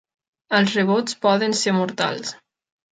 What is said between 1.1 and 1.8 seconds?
poden ser